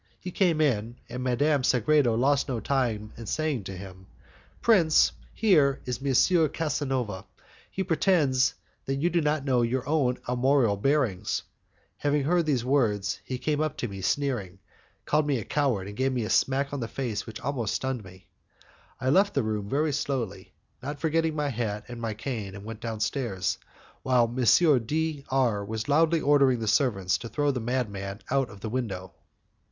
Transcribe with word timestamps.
He 0.19 0.31
came 0.31 0.61
in, 0.61 0.95
and 1.09 1.21
Madame 1.21 1.61
Sagredo 1.63 2.15
lost 2.15 2.49
no 2.49 2.59
time 2.59 3.13
in 3.17 3.27
saying 3.27 3.65
to 3.65 3.77
him, 3.77 4.07
"Prince, 4.59 5.11
here 5.31 5.79
is 5.85 5.99
M. 6.03 6.49
Casanova; 6.49 7.23
he 7.69 7.83
pretends 7.83 8.55
that 8.85 8.95
you 8.95 9.11
do 9.11 9.21
not 9.21 9.45
know 9.45 9.61
your 9.61 9.87
own 9.87 10.17
armorial 10.27 10.75
bearings." 10.75 11.43
Hearing 12.01 12.43
these 12.45 12.65
words, 12.65 13.19
he 13.23 13.37
came 13.37 13.61
up 13.61 13.77
to 13.77 13.87
me, 13.87 14.01
sneering, 14.01 14.57
called 15.05 15.27
me 15.27 15.37
a 15.37 15.45
coward, 15.45 15.87
and 15.87 15.95
gave 15.95 16.11
me 16.13 16.23
a 16.23 16.31
smack 16.31 16.73
on 16.73 16.79
the 16.79 16.87
face 16.87 17.27
which 17.27 17.39
almost 17.39 17.75
stunned 17.75 18.03
me. 18.03 18.25
I 18.99 19.09
left 19.11 19.35
the 19.35 19.43
room 19.43 19.69
very 19.69 19.93
slowly, 19.93 20.51
not 20.81 20.99
forgetting 20.99 21.35
my 21.35 21.49
hat 21.49 21.85
and 21.87 22.01
my 22.01 22.15
cane, 22.15 22.55
and 22.55 22.65
went 22.65 22.79
downstairs, 22.81 23.59
while 24.01 24.23
M. 24.23 24.83
D 24.83 25.25
R 25.29 25.63
was 25.63 25.87
loudly 25.87 26.21
ordering 26.21 26.57
the 26.57 26.67
servants 26.67 27.19
to 27.19 27.29
throw 27.29 27.51
the 27.51 27.59
madman 27.59 28.21
out 28.31 28.49
of 28.49 28.61
the 28.61 28.69
window. 28.69 29.11